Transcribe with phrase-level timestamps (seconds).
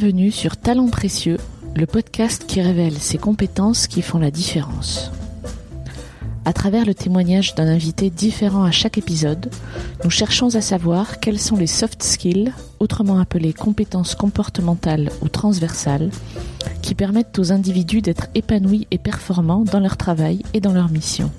[0.00, 1.36] Bienvenue sur Talents Précieux,
[1.76, 5.12] le podcast qui révèle ces compétences qui font la différence.
[6.46, 9.50] À travers le témoignage d'un invité différent à chaque épisode,
[10.02, 16.08] nous cherchons à savoir quels sont les soft skills, autrement appelés compétences comportementales ou transversales,
[16.80, 21.30] qui permettent aux individus d'être épanouis et performants dans leur travail et dans leur mission.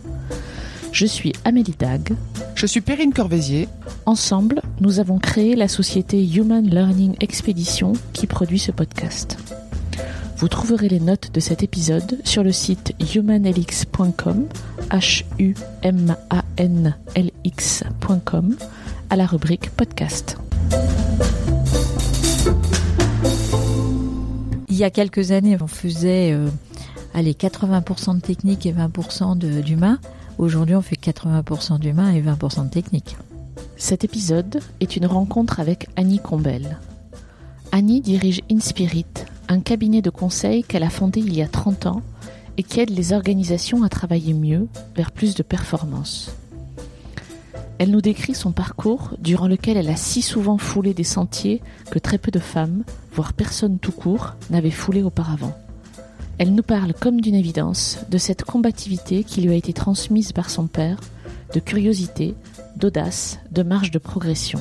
[0.91, 2.13] Je suis Amélie Dag.
[2.55, 3.67] Je suis Perrine Corvézier.
[4.05, 9.37] Ensemble, nous avons créé la société Human Learning Expedition qui produit ce podcast.
[10.37, 14.47] Vous trouverez les notes de cet épisode sur le site humanlx.com,
[14.89, 18.55] h u m a n l x.com,
[19.09, 20.37] à la rubrique podcast.
[24.67, 26.49] Il y a quelques années, on faisait euh,
[27.13, 29.99] allez, 80% de technique et 20% d'humain.
[30.37, 33.17] Aujourd'hui, on fait 80% d'humain et 20% de technique.
[33.77, 36.77] Cet épisode est une rencontre avec Annie Combel.
[37.71, 39.05] Annie dirige Inspirit,
[39.47, 42.01] un cabinet de conseil qu'elle a fondé il y a 30 ans
[42.57, 46.31] et qui aide les organisations à travailler mieux vers plus de performance.
[47.77, 51.97] Elle nous décrit son parcours durant lequel elle a si souvent foulé des sentiers que
[51.97, 55.57] très peu de femmes, voire personne tout court, n'avaient foulé auparavant.
[56.41, 60.49] Elle nous parle comme d'une évidence de cette combativité qui lui a été transmise par
[60.49, 60.99] son père,
[61.53, 62.33] de curiosité,
[62.75, 64.57] d'audace, de marge de progression.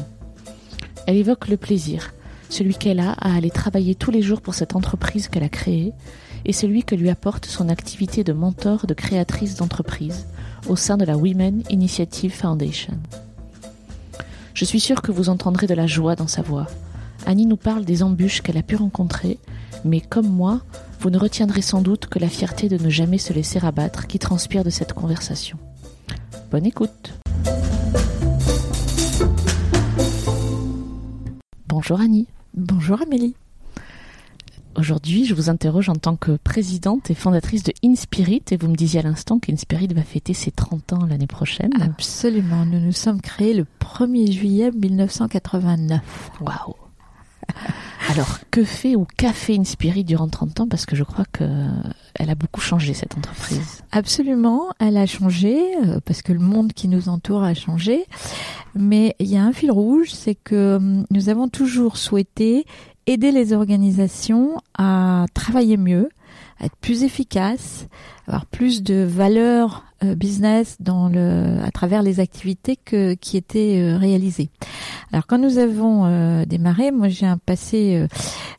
[1.06, 2.12] Elle évoque le plaisir,
[2.50, 5.94] celui qu'elle a à aller travailler tous les jours pour cette entreprise qu'elle a créée,
[6.44, 10.26] et celui que lui apporte son activité de mentor de créatrice d'entreprise
[10.68, 12.98] au sein de la Women Initiative Foundation.
[14.52, 16.66] Je suis sûre que vous entendrez de la joie dans sa voix.
[17.24, 19.38] Annie nous parle des embûches qu'elle a pu rencontrer,
[19.86, 20.60] mais comme moi,
[21.00, 24.18] vous ne retiendrez sans doute que la fierté de ne jamais se laisser abattre qui
[24.18, 25.58] transpire de cette conversation.
[26.50, 27.14] Bonne écoute
[31.68, 32.26] Bonjour Annie.
[32.54, 33.34] Bonjour Amélie.
[34.76, 38.76] Aujourd'hui, je vous interroge en tant que présidente et fondatrice de Inspirit et vous me
[38.76, 41.70] disiez à l'instant qu'Inspirit va fêter ses 30 ans l'année prochaine.
[41.80, 46.02] Absolument, nous nous sommes créés le 1er juillet 1989.
[46.42, 46.74] Waouh
[48.10, 50.66] alors, que fait ou qu'a fait Inspirit durant 30 ans?
[50.66, 53.84] Parce que je crois qu'elle a beaucoup changé, cette entreprise.
[53.92, 58.06] Absolument, elle a changé, euh, parce que le monde qui nous entoure a changé.
[58.74, 62.66] Mais il y a un fil rouge, c'est que hum, nous avons toujours souhaité
[63.06, 66.08] aider les organisations à travailler mieux,
[66.58, 67.86] à être plus efficaces,
[68.26, 73.96] avoir plus de valeur business dans le, à travers les activités que, qui étaient euh,
[73.96, 74.50] réalisées.
[75.12, 78.06] Alors quand nous avons euh, démarré, moi j'ai un passé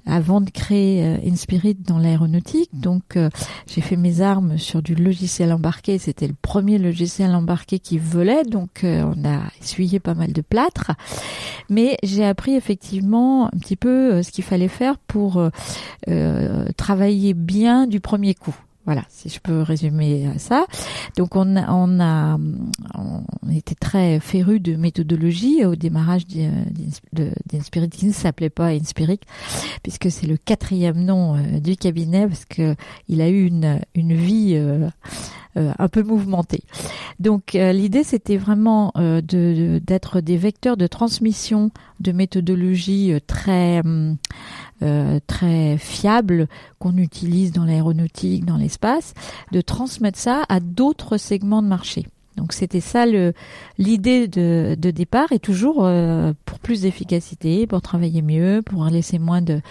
[0.05, 3.17] avant de créer Inspirit dans l'aéronautique, donc
[3.67, 5.97] j'ai fait mes armes sur du logiciel embarqué.
[5.97, 10.91] C'était le premier logiciel embarqué qui volait, donc on a essuyé pas mal de plâtre.
[11.69, 15.41] Mais j'ai appris effectivement un petit peu ce qu'il fallait faire pour
[16.75, 18.55] travailler bien du premier coup.
[18.85, 20.65] Voilà, si je peux résumer ça.
[21.17, 22.37] Donc on, on a
[22.95, 26.25] on était très féru de méthodologie au démarrage
[27.13, 29.19] d'Inspirit qui ne s'appelait pas Inspirit
[29.83, 32.75] puisque c'est le quatrième nom euh, du cabinet parce que
[33.07, 34.87] il a eu une vie euh,
[35.57, 36.63] euh, un peu mouvementée.
[37.19, 44.17] Donc l'idée c'était vraiment d'être des vecteurs de transmission de méthodologie très hum,
[44.83, 46.47] euh, très fiable
[46.79, 49.13] qu'on utilise dans l'aéronautique, dans l'espace,
[49.51, 52.07] de transmettre ça à d'autres segments de marché.
[52.37, 53.05] Donc c'était ça
[53.77, 59.19] l'idée de, de départ et toujours euh, pour plus d'efficacité, pour travailler mieux, pour laisser
[59.19, 59.61] moins de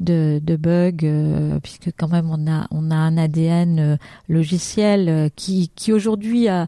[0.00, 3.98] de, de bugs euh, puisque quand même on a on a un ADN
[4.28, 6.66] logiciel qui qui aujourd'hui a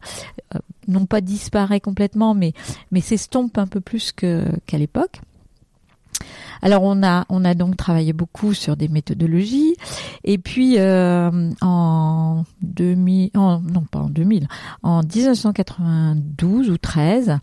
[0.87, 2.53] non pas disparaît complètement mais
[2.91, 5.21] mais s'estompe un peu plus qu'à l'époque.
[6.61, 9.75] Alors on a on a donc travaillé beaucoup sur des méthodologies
[10.23, 14.47] et puis euh, en 2000 non pas en 2000
[14.83, 17.39] en 1992 ou 13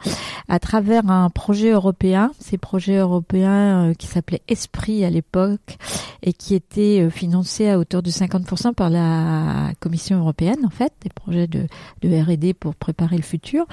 [0.48, 5.78] à travers un projet européen, ces projets européens euh, qui s'appelait Esprit à l'époque
[6.22, 10.92] et qui était euh, financé à hauteur de 50% par la Commission européenne en fait,
[11.02, 11.68] des projets de
[12.04, 13.66] R&D pour préparer le futur.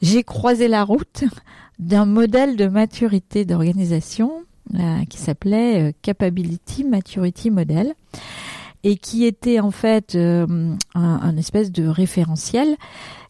[0.00, 1.24] J'ai croisé la route
[1.78, 4.44] d'un modèle de maturité d'organisation
[4.74, 7.94] euh, qui s'appelait euh, Capability Maturity Model
[8.84, 12.76] et qui était en fait euh, un, espèce de référentiel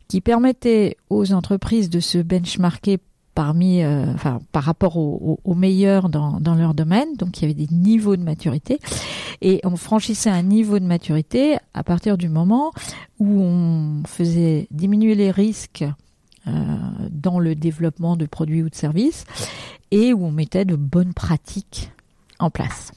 [0.09, 2.99] qui permettait aux entreprises de se benchmarker
[3.35, 3.55] par
[4.55, 7.15] rapport aux, meilleurs dans, dans, leur domaine.
[7.17, 8.79] Donc, il y avait des niveaux de maturité.
[9.41, 12.73] Et on franchissait un niveau de maturité à partir du moment
[13.19, 15.85] où on faisait diminuer les risques
[16.47, 19.25] dans le développement de produits ou de services
[19.91, 21.93] et où on mettait de bonnes pratiques
[22.39, 22.93] en place.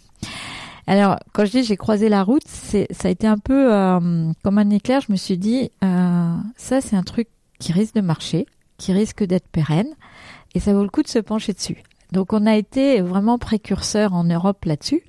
[0.87, 4.31] Alors, quand je dis j'ai croisé la route, c'est ça a été un peu euh,
[4.43, 5.01] comme un éclair.
[5.01, 7.27] Je me suis dit, euh, ça c'est un truc
[7.59, 8.45] qui risque de marcher,
[8.77, 9.89] qui risque d'être pérenne,
[10.53, 11.83] et ça vaut le coup de se pencher dessus.
[12.11, 15.01] Donc, on a été vraiment précurseur en Europe là-dessus.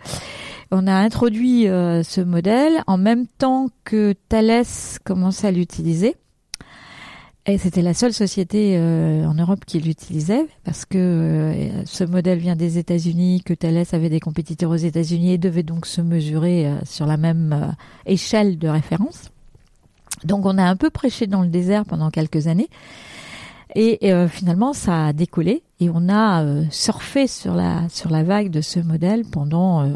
[0.70, 4.64] On a introduit euh, ce modèle en même temps que Thales
[5.04, 6.16] commençait à l'utiliser.
[7.48, 12.40] Et c'était la seule société euh, en Europe qui l'utilisait parce que euh, ce modèle
[12.40, 16.68] vient des États-Unis, que Thales avait des compétiteurs aux États-Unis et devait donc se mesurer
[16.84, 19.30] sur la même échelle de référence.
[20.24, 22.68] Donc on a un peu prêché dans le désert pendant quelques années.
[23.76, 28.62] Et finalement, ça a décollé et on a surfé sur la sur la vague de
[28.62, 29.86] ce modèle pendant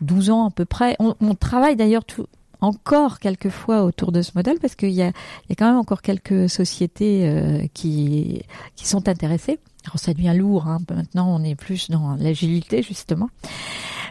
[0.00, 0.96] 12 ans à peu près.
[0.98, 2.26] On, on travaille d'ailleurs tout,
[2.64, 5.12] encore quelques fois autour de ce modèle parce qu'il y a,
[5.56, 8.42] quand même encore quelques sociétés euh, qui,
[8.76, 9.58] sont intéressées.
[9.84, 10.78] Alors ça devient lourd, hein.
[10.90, 13.28] maintenant on est plus dans l'agilité justement.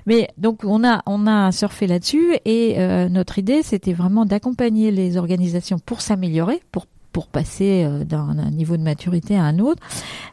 [0.05, 4.91] Mais donc on a on a surfé là-dessus et euh, notre idée c'était vraiment d'accompagner
[4.91, 9.81] les organisations pour s'améliorer, pour pour passer euh, d'un niveau de maturité à un autre,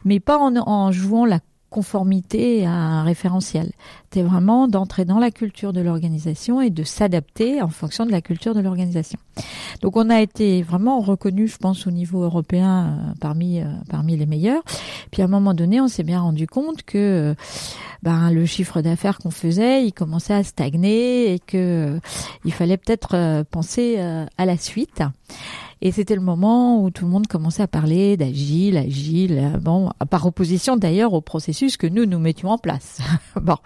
[0.03, 1.39] mais pas en, en jouant la
[1.71, 3.71] conformité à un référentiel.
[4.13, 8.21] C'est vraiment d'entrer dans la culture de l'organisation et de s'adapter en fonction de la
[8.21, 9.17] culture de l'organisation.
[9.81, 14.17] Donc on a été vraiment reconnu, je pense, au niveau européen euh, parmi euh, parmi
[14.17, 14.61] les meilleurs.
[15.11, 17.35] Puis à un moment donné, on s'est bien rendu compte que euh,
[18.03, 21.99] ben, le chiffre d'affaires qu'on faisait, il commençait à stagner et que
[22.43, 25.03] il fallait peut-être penser à la suite.
[25.83, 29.89] Et c'était le moment où tout le monde commençait à parler d'agile, agile, euh, bon,
[30.09, 32.99] par opposition d'ailleurs au processus que nous nous mettions en place.
[33.35, 33.57] bon,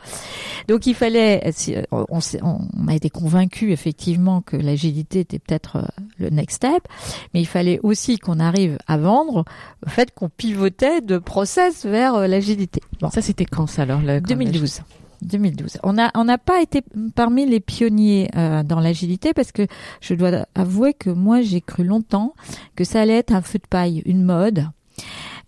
[0.70, 1.52] donc il fallait,
[1.92, 6.88] on, on a été convaincu effectivement que l'agilité était peut-être euh, le next step,
[7.34, 9.44] mais il fallait aussi qu'on arrive à vendre
[9.86, 12.82] le fait qu'on pivotait de process vers euh, l'agilité.
[13.02, 13.10] Bon.
[13.10, 14.82] Ça c'était quand ça alors 2012.
[15.26, 15.80] 2012.
[15.84, 16.82] On n'a on pas été
[17.16, 19.68] parmi les pionniers euh, dans l'agilité parce que
[20.02, 22.34] je dois avouer que moi j'ai cru longtemps
[22.76, 24.68] que ça allait être un feu de paille, une mode.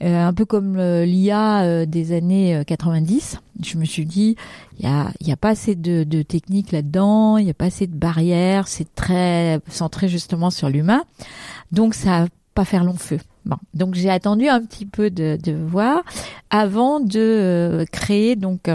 [0.03, 3.39] Euh, un peu comme euh, l'IA des années 90.
[3.63, 4.35] Je me suis dit,
[4.79, 7.95] il y a, pas assez de, de techniques là-dedans, il y a pas assez de
[7.95, 11.03] barrières, c'est très centré justement sur l'humain.
[11.71, 13.19] Donc ça va pas faire long feu.
[13.47, 16.03] Bon, donc j'ai attendu un petit peu de, de voir
[16.49, 18.67] avant de euh, créer donc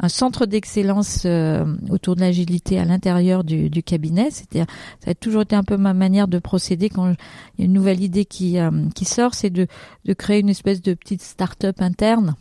[0.00, 4.30] un centre d'excellence euh, autour de l'agilité à l'intérieur du, du cabinet.
[4.30, 4.64] C'était
[5.02, 7.14] ça a toujours été un peu ma manière de procéder quand
[7.56, 9.66] il y a une nouvelle idée qui euh, qui sort, c'est de
[10.04, 12.36] de créer une espèce de petite start-up interne,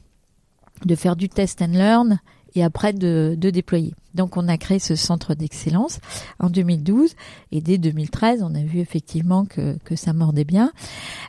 [0.83, 2.19] de faire du test and learn
[2.53, 3.93] et après de, de déployer.
[4.13, 5.99] Donc on a créé ce centre d'excellence
[6.39, 7.13] en 2012
[7.53, 10.73] et dès 2013 on a vu effectivement que, que ça mordait bien.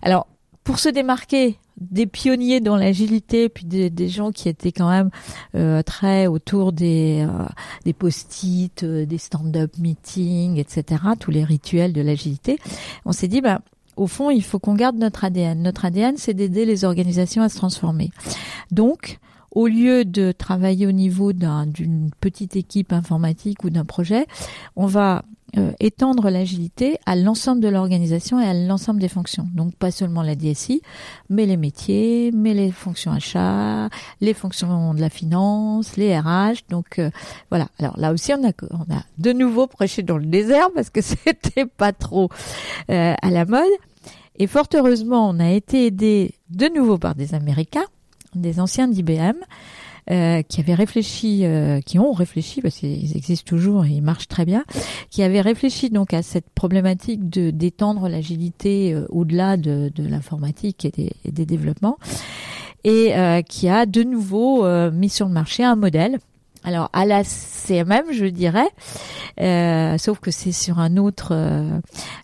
[0.02, 0.26] Alors
[0.68, 5.08] pour se démarquer des pionniers dans l'agilité, puis des, gens qui étaient quand même
[5.54, 7.46] euh, très autour des, euh,
[7.86, 12.58] des post-it, euh, des stand-up meetings, etc., tous les rituels de l'agilité,
[13.06, 13.62] on s'est dit, bah,
[13.96, 15.62] au fond, il faut qu'on garde notre ADN.
[15.62, 18.10] Notre ADN, c'est d'aider les organisations à se transformer.
[18.70, 19.20] Donc,
[19.50, 24.26] au lieu de travailler au niveau d'une petite équipe informatique ou d'un projet,
[24.76, 25.24] on va
[25.56, 29.48] euh, étendre l'agilité à l'ensemble de l'organisation et à l'ensemble des fonctions.
[29.54, 30.82] Donc pas seulement la DSI,
[31.30, 33.88] mais les métiers, mais les fonctions achats,
[34.20, 36.68] les fonctions de la finance, les RH.
[36.68, 37.10] Donc euh,
[37.50, 37.68] voilà.
[37.78, 41.00] Alors là aussi on a on a de nouveau prêché dans le désert parce que
[41.02, 42.28] c'était pas trop
[42.90, 43.64] euh, à la mode.
[44.38, 47.86] Et fort heureusement, on a été aidé de nouveau par des Américains,
[48.34, 49.36] des anciens d'IBM,
[50.10, 54.28] euh, qui avaient réfléchi, euh, qui ont réfléchi parce qu'ils existent toujours et ils marchent
[54.28, 54.64] très bien,
[55.10, 61.12] qui avaient réfléchi donc à cette problématique de d'étendre l'agilité euh, au-delà de, l'informatique et
[61.30, 61.98] des, développements,
[62.84, 63.12] et
[63.48, 66.18] qui a de nouveau mis sur le marché un modèle
[66.64, 68.68] alors à la CMM, je dirais,
[69.40, 71.80] euh, sauf que c'est sur un autre euh,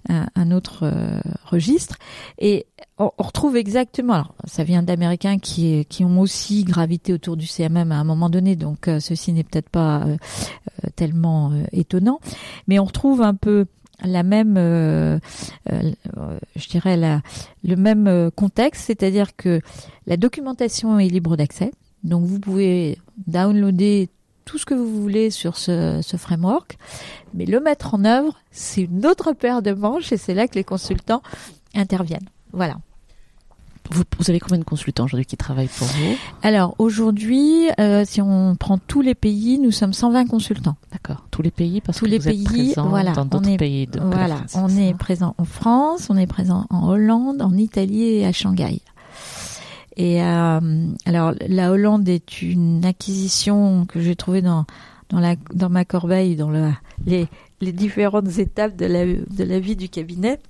[0.08, 1.96] un, autre euh, registre
[2.38, 2.66] et
[2.98, 4.14] on, retrouve exactement.
[4.14, 8.30] Alors ça vient d'Américains qui qui ont aussi gravité autour du CMM à un moment
[8.30, 10.04] donné, donc ceci n'est peut-être pas
[10.96, 12.20] tellement étonnant,
[12.66, 13.66] mais on retrouve un peu
[14.04, 17.22] la même, je dirais la,
[17.62, 19.60] le même contexte, c'est-à-dire que
[20.06, 21.70] la documentation est libre d'accès.
[22.04, 24.10] Donc vous pouvez downloader
[24.44, 26.76] tout ce que vous voulez sur ce, ce framework,
[27.34, 30.54] mais le mettre en œuvre, c'est une autre paire de manches et c'est là que
[30.54, 31.22] les consultants
[31.74, 32.28] interviennent.
[32.52, 32.76] Voilà.
[33.90, 36.16] Vous, vous avez combien de consultants aujourd'hui qui travaillent pour vous?
[36.42, 40.76] Alors aujourd'hui, euh, si on prend tous les pays, nous sommes 120 consultants.
[40.90, 41.26] D'accord.
[41.30, 43.86] Tous les pays parce tous que les vous pays, êtes voilà, dans d'autres pays.
[43.86, 48.26] De voilà, on est présent en France, on est présent en Hollande, en Italie et
[48.26, 48.80] à Shanghai.
[49.96, 50.60] Et euh,
[51.06, 54.66] alors la Hollande est une acquisition que j'ai trouvée dans
[55.10, 56.70] dans, la, dans ma corbeille, dans le,
[57.06, 57.28] les,
[57.60, 60.40] les différentes étapes de la, de la vie du cabinet.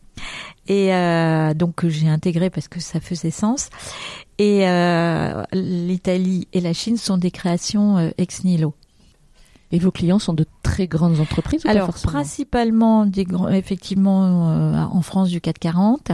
[0.67, 3.69] Et euh, donc j'ai intégré parce que ça faisait sens.
[4.39, 8.75] Et euh, l'Italie et la Chine sont des créations euh, ex nihilo.
[9.73, 14.87] Et vos clients sont de très grandes entreprises ou Alors pas principalement des grands, effectivement
[14.93, 16.13] en France du 440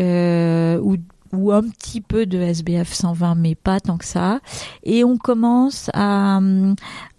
[0.00, 0.96] euh, ou
[1.32, 4.40] ou un petit peu de SBF 120, mais pas tant que ça.
[4.84, 6.36] Et on commence à,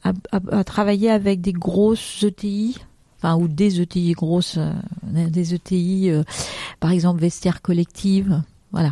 [0.03, 2.77] à, à- à travailler avec des grosses ETI,
[3.17, 4.71] enfin ou des ETI grosses, euh,
[5.29, 6.23] des ETI, euh,
[6.79, 8.41] par exemple Vestiaire Collective.
[8.71, 8.91] Voilà.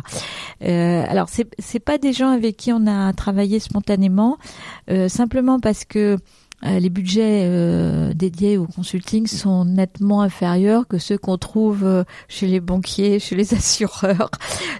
[0.62, 4.38] Euh, alors c'est c'est pas des gens avec qui on a travaillé spontanément,
[4.90, 6.18] euh, simplement parce que
[6.64, 12.46] les budgets euh, dédiés au consulting sont nettement inférieurs que ceux qu'on trouve euh, chez
[12.46, 14.30] les banquiers, chez les assureurs.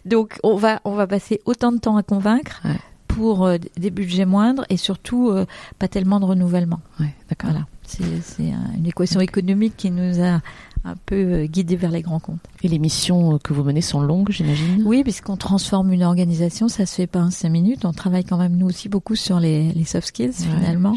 [0.04, 2.76] Donc on va on va passer autant de temps à convaincre Ouais.
[3.08, 5.44] pour euh, des budgets moindres et surtout euh,
[5.78, 6.80] pas tellement de renouvellement.
[7.00, 7.50] Ouais, d'accord.
[7.50, 10.40] Voilà, c'est c'est un- une équation économique qui nous a
[10.84, 12.40] un peu euh, guidés vers les grands comptes.
[12.62, 14.82] Et les missions que vous menez sont longues, j'imagine?
[14.84, 17.84] Oui, puisqu'on transforme une organisation, ça se fait pas en cinq minutes.
[17.84, 20.96] On travaille quand même nous aussi beaucoup sur les, les soft skills Ouais, finalement.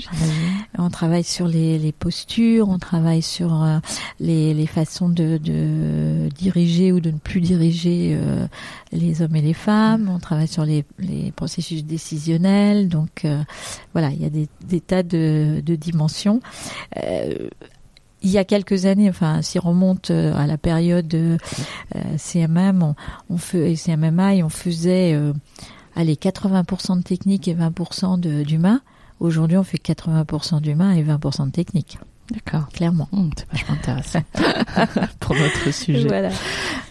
[0.77, 3.79] On travaille sur les, les postures, on travaille sur euh,
[4.19, 8.47] les, les façons de, de diriger ou de ne plus diriger euh,
[8.91, 10.09] les hommes et les femmes.
[10.13, 12.89] On travaille sur les, les processus décisionnels.
[12.89, 13.43] Donc euh,
[13.93, 16.41] voilà, il y a des, des tas de, de dimensions.
[17.03, 17.49] Euh,
[18.25, 21.37] il y a quelques années, enfin, s'y remonte euh, à la période euh,
[22.17, 22.95] CMM, on,
[23.29, 23.37] on
[24.43, 25.31] on faisait euh,
[25.95, 28.81] allez 80% de technique et 20% de- d'humain.
[29.19, 31.99] Aujourd'hui, on fait 80% d'humain et 20% de technique,
[32.31, 32.67] D'accord.
[32.69, 33.07] clairement.
[33.11, 34.21] Hum, c'est vachement intéressant
[35.19, 36.07] pour notre sujet.
[36.07, 36.29] Voilà.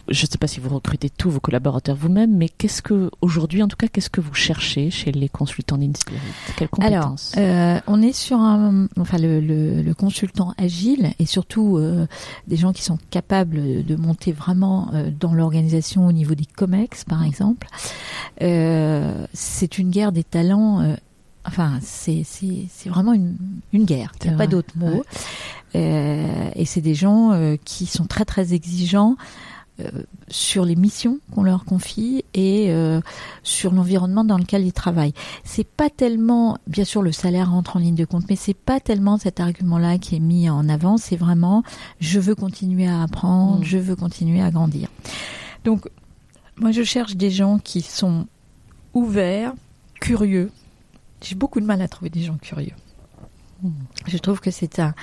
[0.08, 3.62] Je ne sais pas si vous recrutez tous vos collaborateurs vous-même, mais qu'est-ce que, aujourd'hui
[3.62, 6.18] en tout cas, qu'est-ce que vous cherchez chez les consultants d'Inspirit
[6.56, 7.32] Quelles Alors, compétences?
[7.38, 12.06] euh, on est sur un, enfin le, le, le consultant agile et surtout euh,
[12.46, 17.04] des gens qui sont capables de monter vraiment euh, dans l'organisation au niveau des comex,
[17.04, 17.66] par exemple.
[18.42, 20.96] Euh, c'est une guerre des talents.
[21.46, 22.24] Enfin, c'est
[22.86, 23.36] vraiment une
[23.72, 24.12] une guerre.
[24.22, 25.04] Il n'y a pas d'autre mot.
[25.74, 29.16] Euh, et c'est des gens euh, qui sont très très exigeants.
[29.80, 29.90] euh,
[30.28, 32.72] sur les missions qu'on leur confie et
[33.42, 37.80] sur l'environnement dans lequel ils travaillent c'est pas tellement, bien sûr, le salaire rentre en
[37.80, 40.96] ligne de compte, mais c'est pas tellement cet argument-là qui est mis en avant.
[40.96, 41.64] C'est vraiment,
[41.98, 43.64] je veux continuer à apprendre, Mm.
[43.64, 44.88] je veux continuer à grandir.
[45.64, 45.88] Donc,
[46.56, 48.26] moi, je cherche des gens qui sont
[48.94, 49.54] ouverts,
[50.00, 50.52] curieux.
[51.20, 52.74] J'ai beaucoup de mal à trouver des gens curieux.
[53.62, 53.70] Mm.
[54.06, 54.94] Je trouve que c'est un,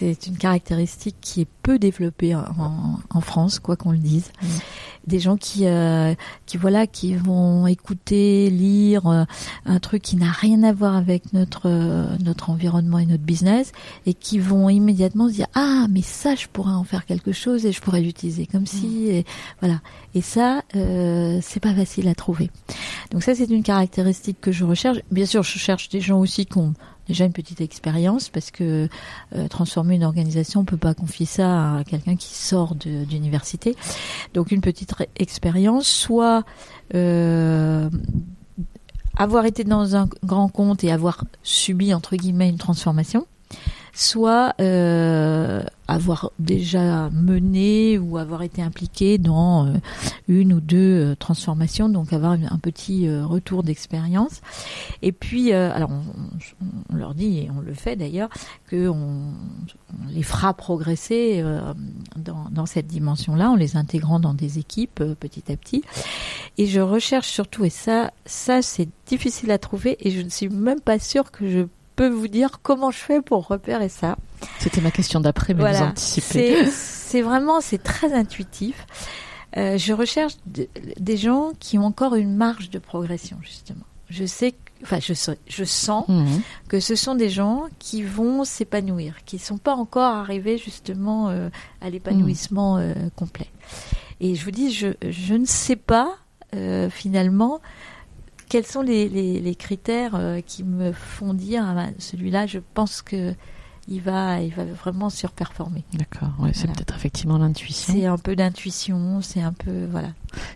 [0.00, 4.32] c'est une caractéristique qui est peu développée en, France, quoi qu'on le dise.
[4.42, 4.46] Mm.
[5.06, 6.14] Des gens qui, euh,
[6.46, 9.24] qui voilà, qui vont écouter, lire euh,
[9.66, 13.72] un truc qui n'a rien à voir avec notre euh, notre environnement et notre business,
[14.06, 17.66] et qui vont immédiatement se dire ah mais ça je pourrais en faire quelque chose
[17.66, 19.24] et je pourrais l'utiliser comme si et
[19.60, 19.80] voilà.
[20.14, 22.50] Et ça c'est pas facile à trouver.
[23.10, 24.98] Donc ça c'est une caractéristique que je recherche.
[25.10, 26.74] Bien sûr je cherche des gens aussi qui ont
[27.10, 28.88] déjà une petite expérience parce que
[29.34, 33.74] euh, transformer une organisation, on peut pas confier ça à quelqu'un qui sort d'université.
[34.32, 36.44] Donc une petite expérience, soit
[36.94, 37.90] euh,
[39.16, 43.26] avoir été dans un grand compte et avoir subi entre guillemets une transformation,
[43.92, 49.72] soit euh, avoir déjà mené ou avoir été impliqué dans euh,
[50.28, 50.76] une ou deux
[51.10, 54.40] euh, transformations, donc avoir un petit retour d'expérience.
[55.02, 55.90] Et puis, alors
[56.90, 58.28] on, leur dit, et on le fait d'ailleurs,
[58.68, 59.32] que on,
[60.10, 61.44] les fera progresser
[62.16, 65.82] dans, cette dimension-là, en les intégrant dans des équipes petit à petit.
[66.58, 70.48] Et je recherche surtout, et ça, ça c'est difficile à trouver, et je ne suis
[70.48, 71.66] même pas sûre que je
[72.00, 74.16] peux vous dire comment je fais pour repérer ça.
[74.58, 76.66] C'était ma question d'après, mais vous Voilà, anticipez.
[76.70, 78.86] c'est vraiment c'est très intuitif.
[79.56, 83.84] Euh, je recherche de- des gens qui ont encore une marge de progression justement.
[84.08, 85.12] Je sais, enfin je,
[85.46, 86.40] je sens Mhm.
[86.68, 91.48] que ce sont des gens qui vont s'épanouir, qui sont pas encore arrivés justement euh,
[91.82, 93.50] à l'épanouissement euh, complet.
[94.20, 96.16] Et je vous dis, je, je ne sais pas
[96.90, 97.60] finalement
[98.50, 102.58] quels sont les, les, les critères euh, qui me font dire ah ben, celui-là, je
[102.74, 103.32] pense que
[103.88, 105.82] il va, il va vraiment surperformer.
[105.94, 106.74] D'accord, ouais, c'est Voilà.
[106.74, 107.92] peut-être effectivement l'intuition.
[107.92, 110.08] C'est un peu d'intuition, c'est un peu voilà.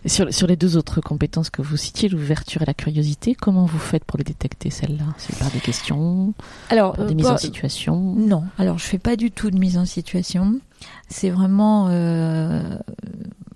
[0.05, 3.65] Et Sur, sur les deux autres compétences que vous citiez, l'ouverture et la curiosité, comment
[3.65, 5.05] vous faites pour les détecter celles-là?
[5.17, 6.33] C'est par des questions,
[6.69, 8.13] Alors par des euh, mises en situation?
[8.15, 10.59] Non, alors je fais pas du tout de mise en situation.
[11.09, 12.61] C'est vraiment euh,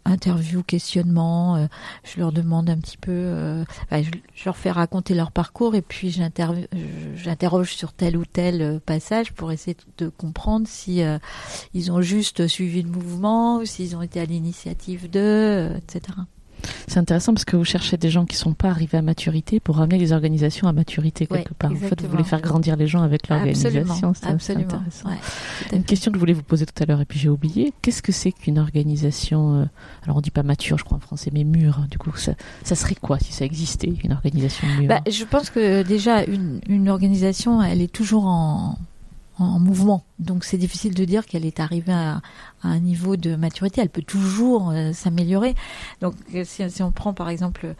[0.09, 1.55] interview, questionnement.
[1.55, 1.67] euh,
[2.03, 5.81] je leur demande un petit peu, euh, je, je leur fais raconter leur parcours et
[5.81, 11.01] puis j'interroge sur tel ou tel euh, passage pour essayer de comprendre si
[11.73, 16.13] ils ont juste suivi le mouvement ou s'ils ont été à l'initiative d'eux, etc.
[16.87, 19.77] C'est intéressant parce que vous cherchez des gens qui sont pas arrivés à maturité pour
[19.77, 21.71] ramener les organisations à maturité Ouais, quelque part.
[21.71, 24.13] En fait, vous voulez faire grandir les gens avec l'organisation.
[24.13, 25.09] C'est intéressant.
[25.09, 25.17] Ouais,
[25.73, 27.73] Une question que je voulais vous poser tout à l'heure et puis j'ai oublié.
[27.81, 29.65] Qu'est-ce que c'est qu'une organisation euh,
[30.03, 31.85] Alors on dit pas mature, je crois en français, mais mûre.
[31.89, 34.87] Du coup, ça, ça serait quoi si ça existait une organisation mûre?
[34.87, 38.77] Bah, je pense que déjà une, une organisation, elle est toujours en,
[39.39, 42.21] en mouvement, donc c'est difficile de dire qu'elle est arrivée à,
[42.61, 43.79] un niveau de maturité.
[43.79, 45.55] Elle peut toujours euh, s'améliorer.
[46.01, 47.73] Donc euh, si, on prend par exemple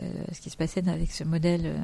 [0.00, 1.78] euh, ce qui se passait avec ce modèle euh,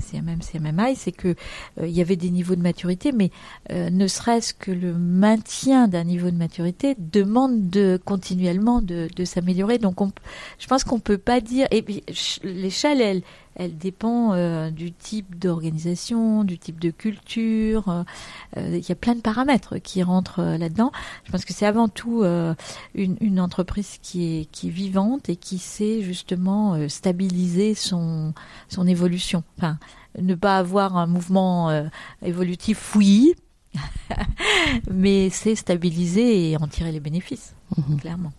[0.00, 1.36] CMM CMMI, c'est que
[1.80, 3.30] il y avait des niveaux de maturité, mais
[3.70, 9.78] ne serait-ce que le maintien d'un niveau de maturité demande de continuellement de, s'améliorer.
[9.78, 10.10] Donc on,
[10.58, 11.68] je pense qu'on peut pas dire.
[11.70, 13.22] Et puis ch- l'échelle, elle,
[13.56, 17.88] elle dépend euh, du type d'organisation, du type de culture.
[17.88, 18.02] euh,
[18.56, 20.92] euh, Il y a plein de paramètres qui rentrent euh, là-dedans.
[21.24, 22.24] Je pense que c'est avant tout
[22.94, 28.34] une, une entreprise qui est, qui est vivante et qui sait justement stabiliser son,
[28.68, 29.42] son évolution.
[29.58, 29.78] Enfin,
[30.18, 31.70] ne pas avoir un mouvement
[32.22, 33.34] évolutif fouillis,
[34.90, 38.00] mais c'est stabiliser et en tirer les bénéfices, Mhm.
[38.00, 38.32] clairement.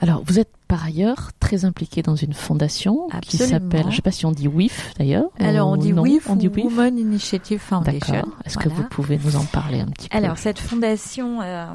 [0.00, 4.10] Alors, vous êtes par ailleurs très impliqué dans une fondation qui s'appelle, je sais pas
[4.10, 5.26] si on dit WIF d'ailleurs.
[5.38, 6.64] Alors, on dit non, WIF, on dit WIF.
[6.64, 8.14] Women Initiative Foundation.
[8.14, 8.32] D'accord.
[8.44, 10.16] Est-ce que vous pouvez nous en parler un petit peu?
[10.16, 11.66] Alors cette fondation euh,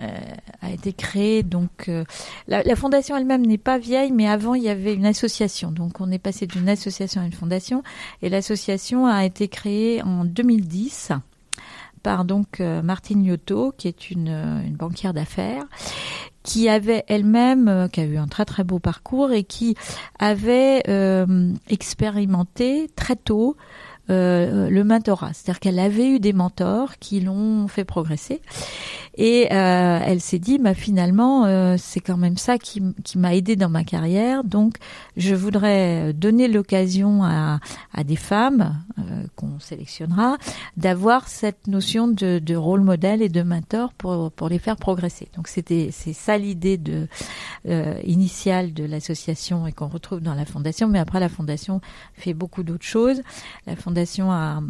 [0.00, 0.18] euh,
[0.60, 2.04] a été créée donc euh,
[2.46, 6.00] la, la fondation elle-même n'est pas vieille mais avant il y avait une association donc
[6.00, 7.82] on est passé d'une association à une fondation
[8.22, 11.12] et l'association a été créée en 2010
[12.02, 15.64] par donc euh, Martine Liotto qui est une, euh, une banquière d'affaires
[16.42, 19.76] qui avait elle-même euh, qui a eu un très très beau parcours et qui
[20.18, 20.82] avait
[21.68, 23.56] expérimenté très tôt
[24.10, 28.40] euh, le mentorat, c'est-à-dire qu'elle avait eu des mentors qui l'ont fait progresser.
[29.20, 33.34] Et euh, elle s'est dit bah finalement euh, c'est quand même ça qui, qui m'a
[33.34, 34.44] aidé dans ma carrière.
[34.44, 34.76] Donc
[35.16, 37.58] je voudrais donner l'occasion à,
[37.92, 40.36] à des femmes euh, qu'on sélectionnera
[40.76, 45.28] d'avoir cette notion de, de rôle modèle et de mentor pour pour les faire progresser.
[45.34, 47.08] Donc c'était c'est ça l'idée de
[47.68, 50.86] euh, initiale de l'association et qu'on retrouve dans la fondation.
[50.86, 51.80] Mais après la fondation
[52.14, 53.20] fait beaucoup d'autres choses
[54.30, 54.60] a,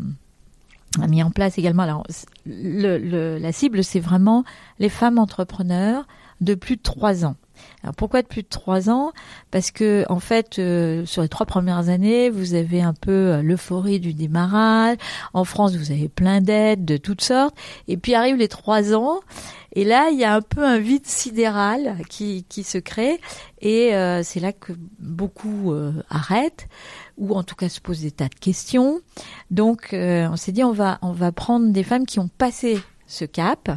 [1.09, 2.03] mis en place également.
[2.47, 4.45] La cible, c'est vraiment
[4.79, 6.07] les femmes entrepreneurs
[6.41, 7.37] de plus de trois ans.
[7.83, 9.13] Alors pourquoi de plus de trois ans?
[9.51, 13.43] Parce que en fait, euh, sur les trois premières années, vous avez un peu euh,
[13.43, 14.97] l'euphorie du démarrage.
[15.33, 17.57] En France, vous avez plein d'aides de toutes sortes.
[17.87, 19.21] Et puis arrivent les trois ans,
[19.73, 23.21] et là, il y a un peu un vide sidéral qui, se crée.
[23.61, 25.73] Et euh, c'est là que beaucoup
[26.11, 26.69] arrêtent
[27.17, 29.01] ou en tout cas se posent des tas de questions.
[29.51, 32.79] Donc, on s'est dit on va prendre des femmes qui ont passé
[33.11, 33.71] ce cap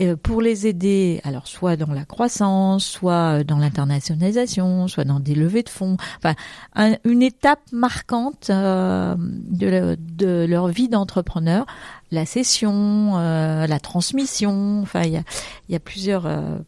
[0.00, 5.34] euh, pour les aider, alors soit dans la croissance, soit dans l'internationalisation, soit dans des
[5.36, 6.34] levées de fonds, enfin
[6.74, 11.64] un- une étape marquante euh, de, de leur vie d'entrepreneur,
[12.10, 15.22] la cession, euh, la transmission, enfin il y a,
[15.68, 16.58] y a plusieurs euh,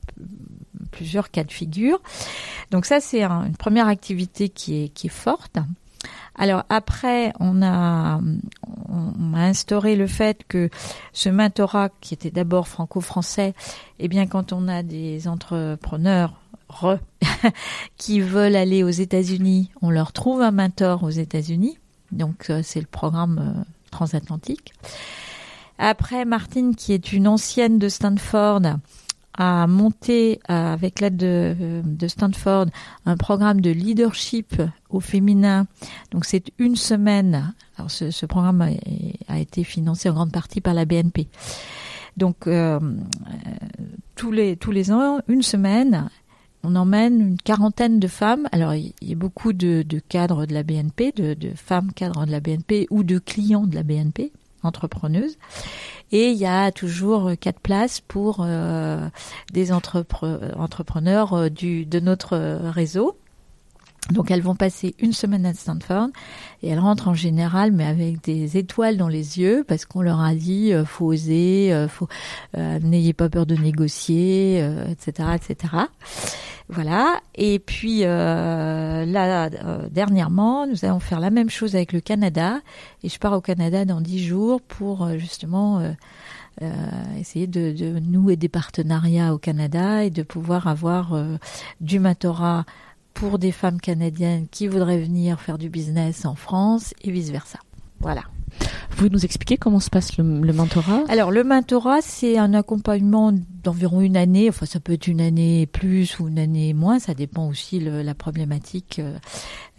[0.93, 2.01] plusieurs cas de figure.
[2.71, 5.59] Donc ça c'est un- une première activité qui est qui est forte.
[6.39, 8.21] Alors après, on a,
[9.35, 10.71] instauré le fait que
[11.13, 13.55] ce mentorat, qui était d'abord franco-français,
[13.99, 16.35] eh bien, quand on a des entrepreneurs
[16.69, 16.99] re,
[17.97, 21.79] qui veulent aller aux États-Unis, on leur trouve un mentor aux États-Unis.
[22.13, 24.73] Donc euh, c'est le programme euh, transatlantique.
[25.79, 28.63] Après, Martine, qui est une ancienne de Stanford,
[29.35, 32.67] a monté euh, avec l'aide de, de Stanford
[33.07, 34.61] un programme de leadership
[34.91, 35.67] au féminin.
[36.11, 37.55] Donc c'est une semaine.
[37.77, 38.69] Alors ce, programme a,
[39.29, 41.29] a été financé en grande partie par la BNP.
[42.17, 42.81] Donc euh, euh,
[44.17, 46.11] tous les tous les ans, une semaine,
[46.65, 48.49] on emmène une quarantaine de femmes.
[48.51, 52.27] Alors il y a beaucoup de, de cadres de la BNP, de, de femmes cadres
[52.27, 54.33] de la BNP ou de clients de la BNP
[54.65, 55.39] entrepreneuses.
[56.11, 59.09] Et il y a toujours quatre places pour euh,
[59.53, 62.37] des entrepre entrepreneurs euh, du, de notre
[62.71, 63.19] réseau.
[64.11, 66.09] Donc elles vont passer une semaine à Stanford
[66.63, 70.21] et elles rentrent en général, mais avec des étoiles dans les yeux, parce qu'on leur
[70.21, 72.09] a dit euh, faut oser, euh, faut
[72.57, 75.75] euh, n'ayez pas peur de négocier, euh, etc., etc.
[76.71, 77.21] Voilà.
[77.35, 82.61] Et puis euh, là, euh, dernièrement, nous allons faire la même chose avec le Canada.
[83.03, 86.75] Et je pars au Canada dans dix jours pour euh, justement euh,
[87.19, 91.17] essayer de, de, nouer des partenariats au Canada et de pouvoir avoir
[91.81, 92.67] du mentorat
[93.19, 97.59] pour des femmes canadiennes qui voudraient venir faire du business en France et vice versa.
[97.99, 98.23] Voilà.
[98.91, 101.03] Vous pouvez nous expliquer comment se passe le, mentorat?
[101.09, 103.33] Alors le mentorat, c'est un accompagnement
[103.69, 104.49] d'environ une année.
[104.49, 106.99] Enfin, ça peut être une année plus ou une année moins.
[106.99, 109.19] Ça dépend aussi de la problématique euh,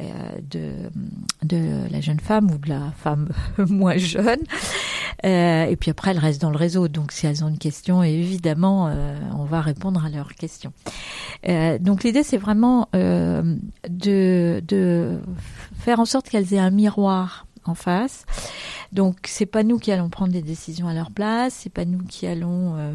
[0.01, 0.89] euh,
[1.41, 4.41] de, la jeune femme ou de la femme moins jeune.
[5.25, 6.87] Euh, et puis après, elle reste dans le réseau.
[6.87, 8.93] Donc si elles ont une question, évidemment,
[9.35, 10.71] on va répondre à leurs questions.
[11.79, 14.61] donc l'idée, c'est vraiment de
[15.79, 18.25] faire en sorte qu'elles aient un miroir en face.
[18.91, 22.03] Donc c'est pas nous qui allons prendre des décisions à leur place, c'est pas nous
[22.03, 22.93] qui allons, euh,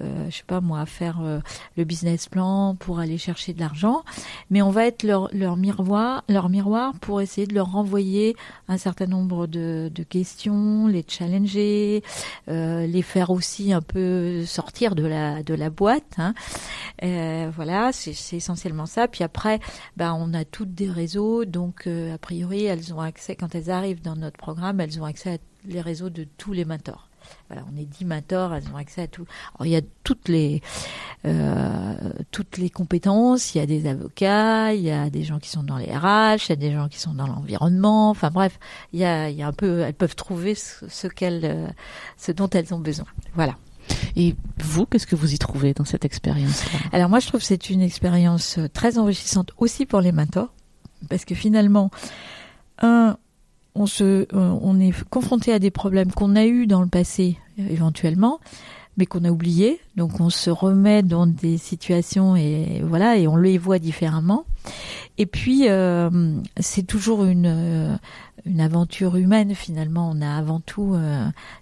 [0.00, 1.40] euh, je sais pas moi, faire euh,
[1.76, 4.02] le business plan pour aller chercher de l'argent,
[4.50, 8.36] mais on va être leur, miroir, leur miroir pour essayer de leur renvoyer
[8.68, 12.02] un certain nombre de, de questions, les challenger,
[12.48, 16.16] euh, les faire aussi un peu sortir de la de la boîte.
[16.18, 16.34] Hein.
[17.02, 19.08] Euh, voilà, c'est essentiellement ça.
[19.08, 19.58] Puis après,
[19.96, 24.02] bah on a toutes des réseaux, donc a priori elles ont accès quand elles arrivent
[24.02, 27.10] dans notre programme, elles ont accès les réseaux de tous les mentors.
[27.48, 29.26] Voilà, on est 10 mentors, elles ont accès à tout.
[29.54, 30.62] Alors, il y a toutes les
[31.26, 31.94] euh,
[32.30, 33.54] toutes les compétences.
[33.54, 36.46] Il y a des avocats, il y a des gens qui sont dans les RH,
[36.46, 38.10] il y a des gens qui sont dans l'environnement.
[38.10, 38.58] Enfin bref,
[38.92, 41.68] il y a, il y a un peu, elles peuvent trouver ce, qu'elles, euh,
[42.16, 43.06] ce dont elles ont besoin.
[43.34, 43.56] Voilà.
[44.16, 47.46] Et vous, qu'est-ce que vous y trouvez dans cette expérience Alors moi, je trouve que
[47.46, 50.52] c'est une expérience euh, très enrichissante aussi pour les mentors,
[51.08, 51.90] parce que finalement,
[52.80, 53.16] un,
[53.74, 57.38] on se, euh, on est confronté à des problèmes qu'on a eus dans le passé
[57.58, 58.40] éventuellement,
[58.96, 59.80] mais qu'on a oubliés.
[59.96, 64.44] Donc on se remet dans des situations et voilà et on les voit différemment.
[65.18, 66.10] Et puis euh,
[66.58, 67.96] c'est toujours une euh,
[68.46, 70.10] une aventure humaine finalement.
[70.14, 70.94] On a avant tout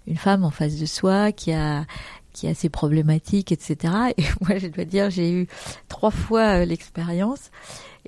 [0.07, 1.85] une femme en face de soi qui a
[2.33, 3.93] qui a ses problématiques, etc.
[4.17, 5.47] Et moi, je dois dire, j'ai eu
[5.87, 7.51] trois fois l'expérience.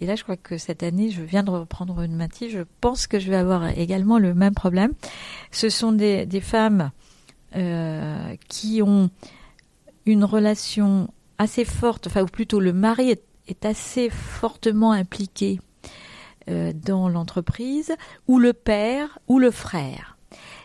[0.02, 2.50] Et là, je crois que cette année, je viens de reprendre une matinée.
[2.50, 4.94] Je pense que je vais avoir également le même problème.
[5.52, 6.92] Ce sont des, femmes
[7.56, 9.12] euh, qui ont
[10.08, 15.60] une relation assez forte, enfin, ou plutôt le mari est, est assez fortement impliqué
[16.50, 17.94] euh, dans l'entreprise,
[18.28, 20.18] ou le père, ou le frère.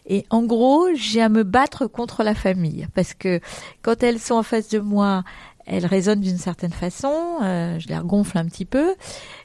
[0.06, 3.40] Et en gros, j'ai à me battre contre la famille parce que
[3.82, 5.24] quand elles sont en face de moi,
[5.66, 8.94] elles résonnent d'une certaine façon, euh, je les regonfle un petit peu,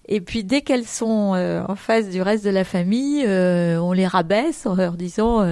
[0.08, 3.92] et puis dès qu'elles sont euh, en face du reste de la famille, euh, on
[3.92, 5.44] les rabaisse en leur disant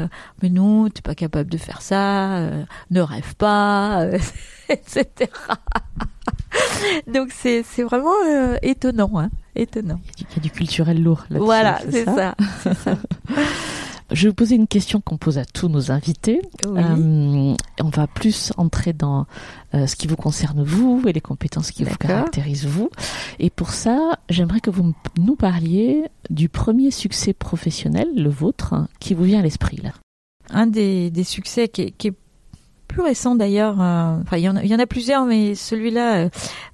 [0.41, 2.49] mais non, t'es pas capable de faire ça,
[2.91, 4.05] ne rêve pas,
[4.69, 5.05] etc.
[7.07, 8.13] Donc c'est c'est vraiment
[8.61, 9.99] étonnant, hein, étonnant.
[10.19, 11.45] Il y a du culturel lourd là-dessus.
[11.45, 12.35] Voilà, c'est ça.
[12.83, 12.97] ça.
[14.11, 16.41] Je vais vous poser une question qu'on pose à tous nos invités.
[16.65, 19.27] Euh, on va plus entrer dans
[19.75, 22.89] euh, ce qui vous concerne vous et les compétences qui vous caractérisent vous.
[23.37, 29.13] Et pour ça, j'aimerais que vous nous parliez du premier succès professionnel, le vôtre, qui
[29.13, 29.91] vous vient à l'esprit là.
[30.51, 32.13] Un des, des succès qui est, qui est
[32.87, 33.79] plus récent d'ailleurs.
[33.79, 36.29] Euh, enfin, il y, en a, il y en a plusieurs, mais celui-là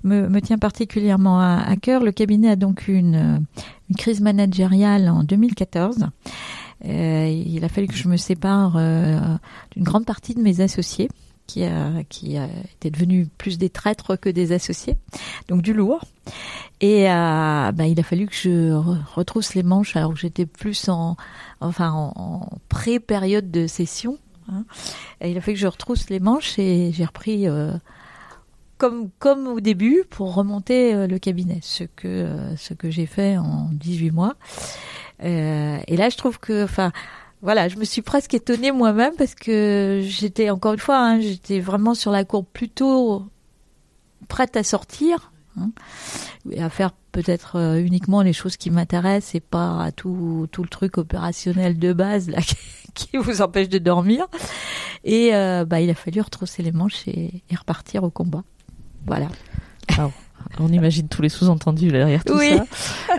[0.06, 2.02] me, me, tient particulièrement à, à, cœur.
[2.02, 3.46] Le cabinet a donc une,
[3.90, 6.08] une crise managériale en 2014.
[6.88, 9.20] Euh, il a fallu que je me sépare euh,
[9.72, 11.10] d'une grande partie de mes associés
[11.48, 14.98] qui a, qui été devenu plus des traîtres que des associés,
[15.48, 16.02] donc du lourd.
[16.82, 18.72] Et euh, bah, il a fallu que je
[19.14, 21.18] retrousse les manches alors que j'étais plus en,
[21.62, 24.18] enfin en, pré-période de session.
[24.52, 24.66] Hein.
[25.22, 27.74] Il a fallu que je retrousse les manches et j'ai repris euh,
[28.80, 33.70] comme comme au début pour remonter le cabinet, ce que ce que j'ai fait en
[33.72, 34.36] 18 mois.
[35.24, 36.92] Euh, et là, je trouve que, enfin,
[37.42, 41.60] voilà, je me suis presque étonnée moi-même parce que j'étais encore une fois, hein, j'étais
[41.60, 43.26] vraiment sur la courbe plutôt
[44.28, 45.32] prête à sortir.
[45.58, 45.72] Hein,
[46.58, 50.68] à faire peut-être euh, uniquement les choses qui m'intéressent et pas à tout, tout le
[50.68, 52.40] truc opérationnel de base là
[52.94, 54.28] qui vous empêche de dormir.
[55.06, 58.44] Et euh, bah, il a fallu retrousser les manches et, et repartir au combat.
[59.06, 59.30] Voilà.
[60.60, 62.66] On imagine tous les sous-entendus derrière tout ça.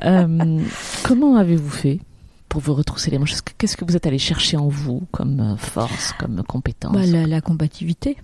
[0.05, 0.61] Euh,
[1.05, 2.01] comment avez-vous fait
[2.49, 5.57] pour vous retrousser les manches Qu'est-ce que vous êtes allé chercher en vous comme euh,
[5.57, 8.17] force, comme compétence bah, la, combativité.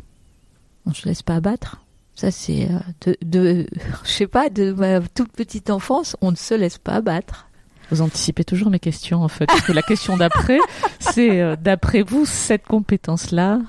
[0.87, 1.81] On se laisse pas abattre.
[2.15, 3.67] Ça, c'est euh, de, de,
[4.05, 7.49] je sais pas, de ma toute petite enfance, on ne se laisse pas abattre.
[7.91, 9.47] Vous anticipez toujours mes questions, en fait.
[9.47, 10.59] Parce que la question d'après,
[10.99, 13.61] c'est, d'après vous, cette compétence-là,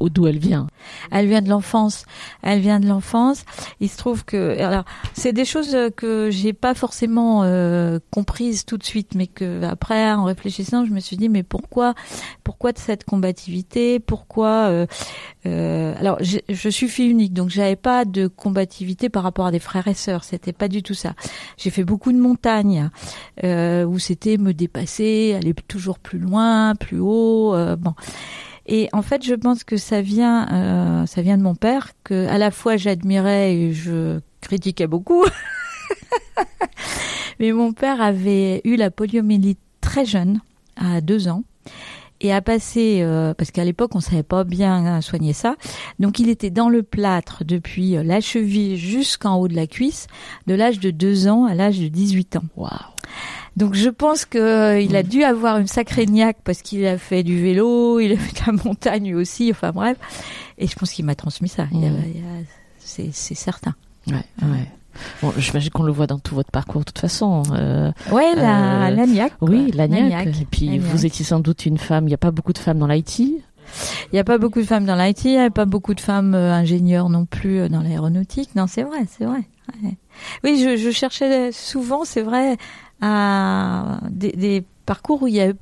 [0.00, 0.66] D'où elle vient
[1.10, 2.04] Elle vient de l'enfance.
[2.42, 3.44] Elle vient de l'enfance.
[3.80, 8.76] Il se trouve que alors c'est des choses que j'ai pas forcément euh, comprises tout
[8.76, 11.94] de suite, mais que après en réfléchissant, je me suis dit mais pourquoi
[12.42, 13.98] pourquoi de cette combativité?
[13.98, 14.86] Pourquoi euh,
[15.46, 19.58] euh, Alors je suis fille unique, donc j'avais pas de combativité par rapport à des
[19.58, 20.24] frères et sœurs.
[20.24, 21.14] C'était pas du tout ça.
[21.56, 22.90] J'ai fait beaucoup de montagnes
[23.42, 27.54] où c'était me dépasser, aller toujours plus loin, plus haut.
[27.76, 27.94] bon.
[28.66, 32.26] Et en fait, je pense que ça vient, euh, ça vient de mon père, que
[32.28, 35.24] à la fois j'admirais et je critiquais beaucoup.
[37.40, 40.40] Mais mon père avait eu la poliomyélite très jeune,
[40.76, 41.44] à deux ans,
[42.20, 45.56] et a passé, euh, parce qu'à l'époque on savait pas bien soigner ça,
[45.98, 50.06] donc il était dans le plâtre depuis la cheville jusqu'en haut de la cuisse,
[50.46, 52.44] de l'âge de deux ans à l'âge de 18 ans.
[52.56, 52.70] Waouh
[53.56, 55.06] donc je pense que euh, il a mm.
[55.06, 58.46] dû avoir une sacrée niaque parce qu'il a fait du vélo, il a fait de
[58.46, 59.96] la montagne aussi, enfin bref.
[60.58, 61.64] Et je pense qu'il m'a transmis ça.
[61.66, 61.92] Mm.
[62.78, 63.74] C'est certain.
[64.06, 64.68] Ouais, ouais.
[65.22, 67.42] Bon, j'imagine qu'on le voit dans tout votre parcours de toute façon.
[67.52, 69.32] Euh, ouais, la, euh, la niaque.
[69.40, 70.28] Oui, la niaque.
[70.40, 72.04] Et puis vous étiez sans doute une femme.
[72.04, 73.18] Il n'y a pas beaucoup de femmes dans l'IT.
[73.18, 73.40] Il
[74.12, 75.24] n'y a pas beaucoup de femmes dans l'IT.
[75.24, 78.54] Il n'y a pas beaucoup de femmes euh, ingénieurs non plus euh, dans l'aéronautique.
[78.54, 79.40] Non, c'est vrai, c'est vrai.
[79.82, 79.96] Ouais.
[80.42, 82.56] Oui, je, je cherchais souvent, c'est vrai,
[83.00, 85.52] à des, des, parcours où il y a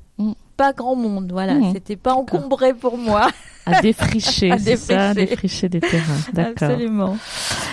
[0.57, 1.31] pas grand monde.
[1.31, 1.73] Voilà, mm.
[1.73, 3.29] c'était pas encombré pour moi.
[3.65, 4.93] À défricher, à défricher.
[4.93, 6.19] Ça, défricher des terrains.
[6.33, 6.69] D'accord.
[6.69, 7.17] Absolument.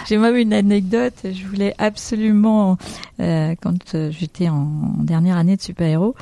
[0.07, 1.15] J'ai même une anecdote.
[1.25, 2.79] Je voulais absolument,
[3.21, 6.15] euh, quand euh, j'étais en dernière année de super-héros,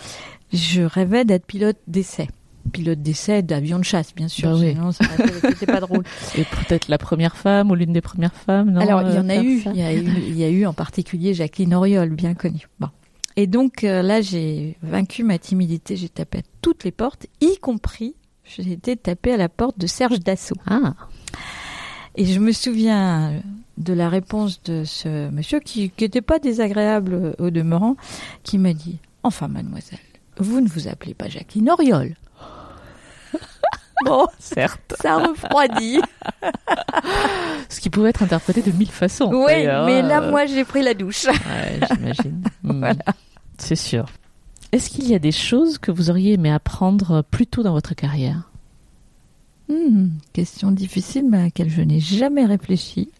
[0.53, 2.29] je rêvais d'être pilote d'essai
[2.69, 4.51] pilote d'essai d'avion de chasse, bien sûr.
[4.51, 4.71] Bah oui.
[4.71, 6.05] Sinon, c'était pas drôle.
[6.37, 8.71] Et peut-être la première femme ou l'une des premières femmes.
[8.71, 9.63] Non, Alors, il y en a euh, eu.
[9.67, 12.69] Il y a eu, il y a eu en particulier Jacqueline Auriol, bien connue.
[12.81, 12.89] Bon.
[13.37, 15.97] Et donc euh, là, j'ai vaincu ma timidité.
[15.97, 19.87] J'ai tapé à toutes les portes, y compris, j'ai été tapé à la porte de
[19.87, 20.57] Serge Dassault.
[20.67, 20.95] Ah.
[22.17, 23.41] Et je me souviens
[23.77, 27.97] de la réponse de ce monsieur qui n'était pas désagréable au demeurant,
[28.43, 29.99] qui m'a dit Enfin, mademoiselle,
[30.39, 32.15] vous ne vous appelez pas Jacqueline Oriol.
[34.05, 34.95] Bon, certes.
[35.01, 36.01] Ça refroidit.
[37.69, 39.31] Ce qui pouvait être interprété de mille façons.
[39.33, 41.27] Oui, mais là, moi, j'ai pris la douche.
[41.27, 42.45] Ouais, j'imagine.
[42.63, 43.05] voilà.
[43.59, 44.07] C'est sûr.
[44.73, 47.95] Est-ce qu'il y a des choses que vous auriez aimé apprendre plus tôt dans votre
[47.95, 48.51] carrière?
[49.69, 53.11] Hmm, Question difficile, mais à laquelle je n'ai jamais réfléchi.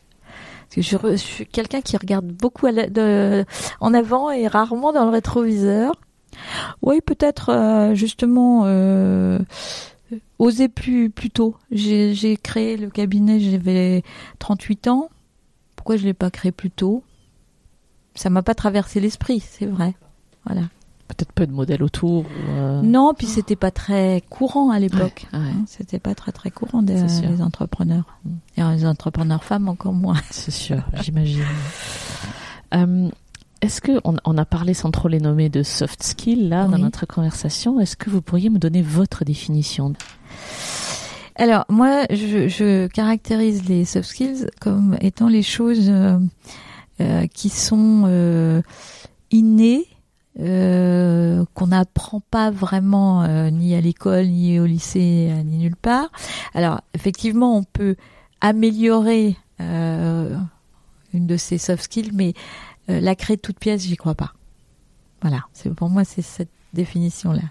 [0.75, 5.93] Parce que je, suis quelqu'un qui regarde beaucoup en avant et rarement dans le rétroviseur.
[6.83, 9.39] Oui, peut-être euh, justement euh,
[10.39, 11.57] oser plus, plus tôt.
[11.71, 14.03] J'ai créé le cabinet, j'avais
[14.39, 15.09] 38 ans.
[15.77, 17.03] Pourquoi je ne l'ai pas créé plus tôt?
[18.15, 19.95] Ça m'a pas traversé l'esprit, c'est vrai.
[20.45, 20.63] Voilà.
[21.07, 22.27] Peut-être peu de modèles autour.
[22.51, 25.27] Euh, non, puis c'était pas très courant à l'époque.
[25.33, 28.19] Hein, c'était pas très très courant des, les entrepreneurs.
[28.57, 30.21] Et les entrepreneurs femmes encore moins.
[30.31, 31.45] C'est sûr, j'imagine.
[32.75, 33.09] Euh,
[33.61, 37.07] est-ce que on, a parlé sans trop les nommer de soft skills là dans notre
[37.07, 37.81] conversation?
[37.81, 39.93] Est-ce que vous pourriez me donner votre définition?
[41.37, 48.63] Alors moi, je, je, caractérise les soft skills comme étant les choses euh, qui sont
[49.31, 49.87] innées
[50.41, 55.75] euh, qu'on n'apprend pas vraiment euh, ni à l'école, ni au lycée, euh, ni nulle
[55.75, 56.13] part.
[56.55, 57.97] Alors effectivement, on peut
[58.41, 62.35] améliorer une de ces soft skills, mais
[62.89, 64.33] la créer toute pièce, j'y crois pas.
[65.23, 67.43] Voilà, c'est pour moi c'est cette définition-là.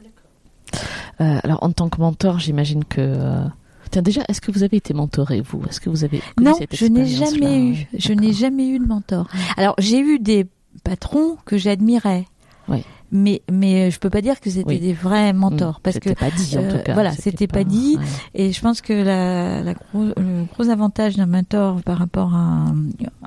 [1.19, 3.47] alors en tant que mentor, j'imagine que
[3.91, 5.61] Tiens, déjà, est-ce que vous avez été mentoré, vous?
[5.69, 7.87] Est-ce que vous avez Non, je n'ai jamais eu.
[7.97, 9.27] Je n'ai jamais eu de mentor.
[9.55, 10.45] Alors, j'ai eu des
[10.83, 12.25] patrons que j'admirais,
[12.67, 12.83] oui.
[13.11, 15.81] Mais mais je peux pas dire que c'était des vrais mentors mmh.
[15.83, 16.93] parce que pas dit en tout euh, cas.
[16.93, 17.97] Voilà, c'était pas, dit.
[18.33, 22.65] Et je pense que la, la gros, le gros avantage d'un mentor par rapport à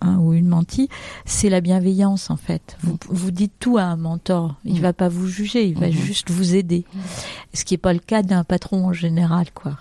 [0.02, 0.88] un, ou une mentie,
[1.24, 2.76] c'est la bienveillance en fait.
[2.82, 4.82] Vous, vous dites tout à un mentor, il mmh.
[4.82, 6.84] va pas vous juger, il va juste vous aider.
[7.54, 9.78] Ce qui est pas le cas d'un patron en général, quoi.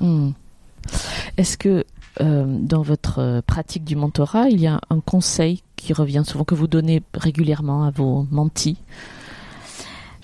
[1.37, 1.83] Est-ce que
[2.21, 6.43] euh, dans votre euh, pratique du mentorat, il y a un conseil qui revient souvent
[6.43, 8.77] que vous donnez régulièrement à vos mentis?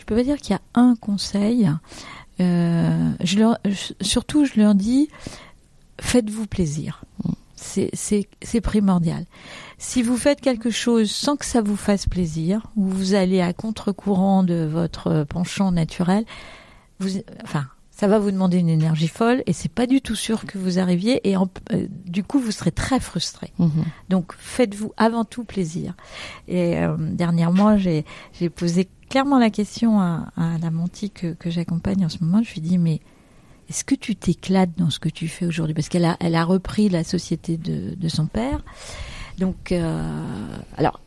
[0.06, 1.68] Je peux pas dire qu'il y a un conseil.
[2.40, 3.58] Euh, je leur,
[4.02, 5.10] surtout, je leur dis,
[6.00, 7.02] faites-vous plaisir.
[7.56, 9.26] C'est primordial.
[9.80, 13.52] Si vous faites quelque chose sans que ça vous fasse plaisir, ou vous allez à
[13.52, 16.24] contre-courant de votre penchant naturel,
[17.00, 17.10] vous,
[17.44, 20.58] enfin, ça va vous demander une énergie folle et c'est pas du tout sûr que
[20.58, 23.54] vous arriviez et euh, du coup vous serez très frustré.
[23.58, 23.86] Mhm.
[24.10, 25.96] Donc faites-vous avant tout plaisir.
[26.48, 28.04] Et euh, dernièrement j'ai
[28.54, 32.44] posé clairement la question à, à la mentie que, que j'accompagne en ce moment.
[32.44, 33.00] Je lui dis mais
[33.70, 35.74] est-ce que tu t'éclates dans ce que tu fais aujourd'hui?
[35.74, 38.62] Parce qu'elle a, elle a repris la société de, de son père.
[39.38, 41.00] Donc, euh, alors,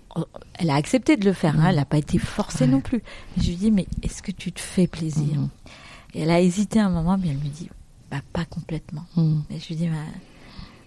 [0.58, 1.60] elle a accepté de le faire.
[1.60, 3.02] Hein, elle n'a pas été forcée non plus.
[3.36, 5.40] je lui dis, mais est-ce que tu te fais plaisir?
[5.40, 5.48] Mhm.
[6.14, 7.68] Et elle a hésité un moment, mais elle me dit,
[8.10, 9.04] bah pas complètement.
[9.16, 9.40] Mm.
[9.50, 9.96] Et je lui dis, bah,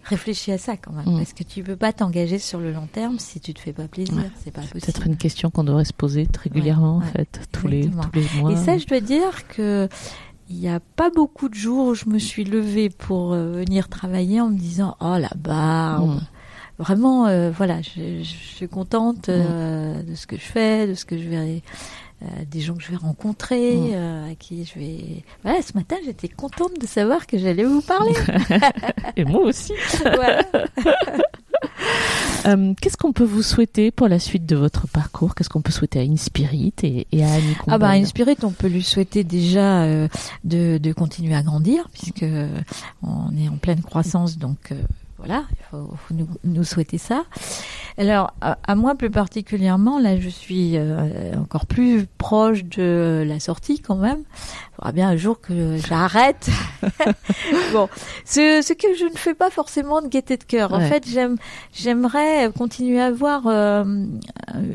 [0.06, 1.18] réfléchis à ça quand même, Mm.
[1.18, 3.88] parce que tu peux pas t'engager sur le long terme si tu te fais pas
[3.88, 4.16] plaisir.
[4.16, 4.30] Ouais.
[4.44, 4.80] C'est pas possible.
[4.82, 8.10] Peut-être une question qu'on devrait se poser très régulièrement, Ouais, en fait, tous les, tous
[8.20, 8.52] les mois.
[8.52, 9.88] Et ça, je dois dire que
[10.50, 13.88] il n'y a pas beaucoup de jours où je me suis levée pour euh, venir
[13.88, 16.16] travailler en me disant oh la barbe.
[16.16, 16.20] Mm.
[16.80, 21.06] Vraiment, euh, voilà, je, je suis contente euh, de ce que je fais, de ce
[21.06, 21.62] que je vais,
[22.50, 23.90] des gens que je vais rencontrer, Mm.
[23.94, 25.24] euh, à qui je vais.
[25.44, 28.14] Voilà, ce matin, j'étais contente de savoir que j'allais vous parler.
[29.18, 29.74] Et moi aussi.
[30.04, 30.44] voilà.
[32.48, 35.36] Euh, Qu'est-ce qu'on peut vous souhaiter pour la suite de votre parcours?
[35.36, 38.68] Qu'est-ce qu'on peut souhaiter à Inspirit et, et à Annie Ah bah Inspirit, on peut
[38.68, 40.08] lui souhaiter déjà euh,
[40.44, 42.26] de, de continuer à grandir puisque
[43.04, 44.82] on est en pleine croissance, donc euh,
[45.24, 45.96] voilà, il faut,
[46.44, 47.24] nous, souhaiter ça.
[47.98, 53.40] Alors à, à moi plus particulièrement, là je suis euh, encore plus proche de la
[53.40, 54.24] sortie quand même.
[54.82, 56.50] Faudra bien un jour que j'arrête.
[57.72, 57.88] bon,
[58.26, 60.74] ce, ce que je ne fais pas forcément de gaieté de cœur.
[60.74, 61.38] En fait, j'aime,
[61.72, 63.84] j'aimerais continuer à avoir euh,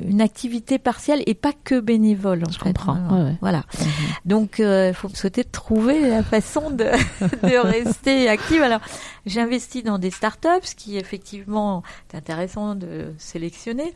[0.08, 2.44] une activité partielle et pas que bénévole.
[2.46, 2.66] En Je fait.
[2.66, 3.24] comprends, Voilà.
[3.24, 3.36] ouais, ouais.
[3.40, 3.58] Voilà.
[3.80, 3.86] Mhm.
[4.26, 6.84] Donc, euh, il faut me souhaiter de trouver la façon de,
[7.42, 8.62] de rester active.
[8.62, 8.80] Alors,
[9.26, 13.92] j'investis dans des startups, ce qui effectivement est intéressant de sélectionner.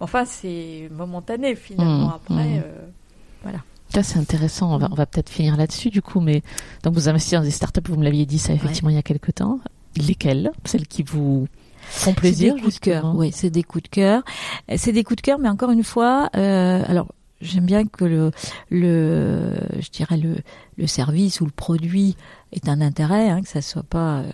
[0.00, 2.08] Enfin, c'est momentané finalement.
[2.08, 2.62] Mmh, Après, mmh.
[2.62, 2.86] euh,
[3.42, 3.58] voilà.
[3.92, 4.74] Ça, c'est intéressant.
[4.74, 6.20] On va, peut-être finir là-dessus, du coup.
[6.20, 6.42] Mais
[6.82, 9.02] donc, vous investissez dans des startups, vous me l'aviez dit ça effectivement il y a
[9.02, 9.60] quelques temps.
[9.96, 10.50] Lesquelles?
[10.64, 11.46] Celles qui vous
[11.80, 13.14] font plaisir C'est des coups de cœur.
[13.14, 14.22] Oui, c'est des coups de cœur.
[14.76, 17.08] C'est des coups de cœur, mais encore une fois, euh, alors
[17.40, 18.30] j'aime bien que le,
[18.70, 20.36] le, je dirais le,
[20.76, 22.16] le service ou le produit
[22.52, 24.24] est un intérêt, hein, que ça soit pas euh,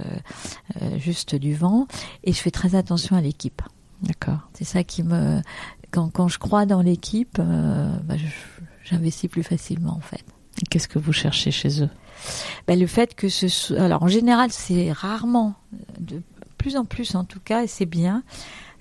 [0.83, 1.87] euh, juste du vent.
[2.25, 3.63] Et je fais très attention à l'équipe.
[4.03, 4.39] D'accord.
[4.55, 5.41] C'est ça qui me,
[5.93, 8.25] quand, quand je crois dans l'équipe, euh, bah, je-
[8.85, 10.25] j'investis plus facilement en fait.
[10.61, 11.89] Et Qu'est-ce que vous cherchez chez eux?
[12.67, 15.55] Ben, le fait que ce soit, alors en général c'est rarement,
[15.99, 16.23] de
[16.59, 18.23] plus en plus en tout cas, et c'est bien,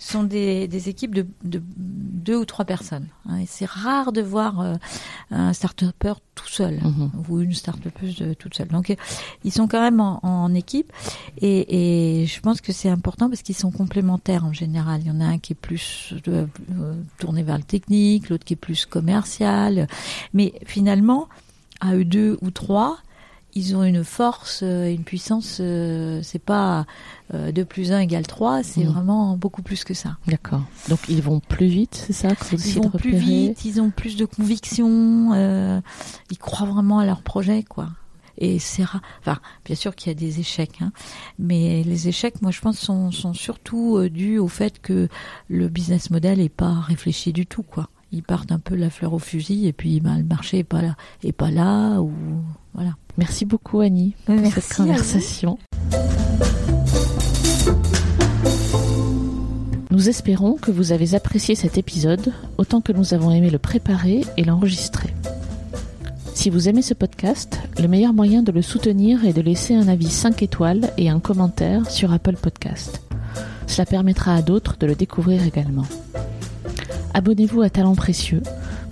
[0.03, 3.07] sont des, des équipes de, de deux ou trois personnes.
[3.29, 4.75] hein, et c'est rare de voir euh,
[5.29, 7.11] un start-upper tout seul Mhm.
[7.29, 8.67] ou une start-upeuse de- toute seule.
[8.69, 8.95] Donc euh,
[9.43, 10.91] ils sont quand même en, en équipe
[11.37, 15.01] et, et je pense que c'est important parce qu'ils sont complémentaires en général.
[15.01, 16.47] Il y en a un qui est plus euh,
[16.79, 19.87] euh, tourné vers le technique, l'autre qui est plus commercial.
[20.33, 21.27] Mais finalement,
[21.79, 22.97] à eux deux ou trois,
[23.53, 25.57] ils ont une force, euh, une puissance.
[25.59, 26.85] euh, c'est pas
[27.33, 30.17] euh, 2 plus 1 égale 3, c'est vraiment beaucoup plus que ça.
[30.27, 30.61] D'accord.
[30.89, 33.89] Donc, ils vont plus vite, c'est ça que vous Ils vont plus vite, ils ont
[33.89, 35.81] plus de conviction, euh,
[36.29, 37.89] ils croient vraiment à leur projet, quoi.
[38.37, 39.01] Et c'est rare.
[39.19, 40.91] Enfin, bien sûr qu'il y a des échecs, hein,
[41.37, 45.09] mais les échecs, moi, je pense, sont, sont surtout euh, dus au fait que
[45.47, 47.89] le business model est pas réfléchi du tout, quoi.
[48.13, 50.81] Ils partent un peu la fleur au fusil et puis ben, le marché est pas
[50.81, 52.11] là, est pas là ou
[52.73, 52.95] voilà.
[53.17, 55.57] Merci beaucoup, Annie, pour Merci cette conversation.
[59.91, 64.25] Nous espérons que vous avez apprécié cet épisode autant que nous avons aimé le préparer
[64.35, 65.13] et l'enregistrer.
[66.33, 69.87] Si vous aimez ce podcast, le meilleur moyen de le soutenir est de laisser un
[69.87, 73.01] avis 5 étoiles et un commentaire sur Apple Podcast.
[73.67, 75.85] Cela permettra à d'autres de le découvrir également.
[77.13, 78.41] Abonnez-vous à Talent Précieux,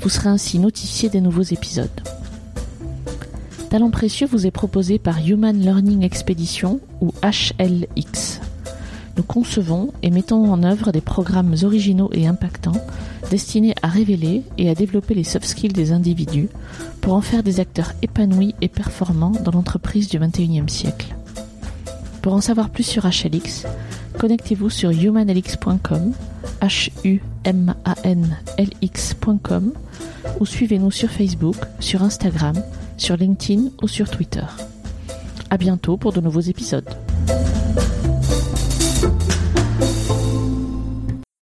[0.02, 1.90] vous serez ainsi notifié des nouveaux épisodes.
[3.70, 8.42] Talent Précieux vous est proposé par Human Learning Expedition ou HLX.
[9.16, 12.82] Nous concevons et mettons en œuvre des programmes originaux et impactants
[13.30, 16.50] destinés à révéler et à développer les soft skills des individus
[17.02, 21.16] pour en faire des acteurs épanouis et performants dans l'entreprise du 21e siècle.
[22.22, 23.66] Pour en savoir plus sur HLX,
[24.18, 26.12] connectez-vous sur humanlx.com,
[26.62, 29.74] h m a n l x.com
[30.40, 32.56] ou suivez-nous sur Facebook, sur Instagram,
[32.98, 34.46] sur LinkedIn ou sur Twitter.
[35.50, 36.90] À bientôt pour de nouveaux épisodes.